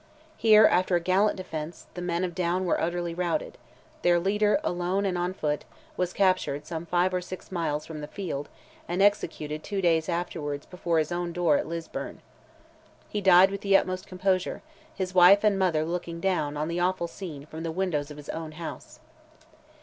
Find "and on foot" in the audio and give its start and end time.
5.05-5.63